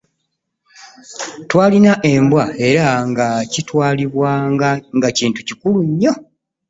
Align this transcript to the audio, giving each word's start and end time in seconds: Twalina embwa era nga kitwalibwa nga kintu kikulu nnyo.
Twalina 1.49 1.93
embwa 2.13 2.43
era 2.69 2.87
nga 3.09 3.27
kitwalibwa 3.51 4.31
nga 4.97 5.09
kintu 5.17 5.39
kikulu 5.47 5.79
nnyo. 5.89 6.13